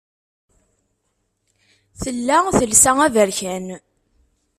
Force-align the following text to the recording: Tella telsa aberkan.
Tella 2.01 2.37
telsa 2.57 2.91
aberkan. 3.05 3.65